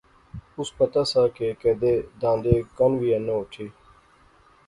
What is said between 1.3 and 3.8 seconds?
کہ کیدے داندے کن وی اینا اٹھی